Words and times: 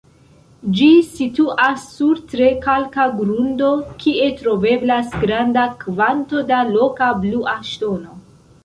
Ĝi 0.77 0.85
situas 1.17 1.83
sur 1.97 2.23
tre 2.31 2.49
kalka 2.65 3.05
grundo, 3.19 3.69
kie 4.01 4.33
troveblas 4.41 5.15
granda 5.27 5.71
kvanto 5.87 6.45
da 6.53 6.65
loka 6.75 7.17
"blua 7.25 7.57
ŝtono". 7.73 8.23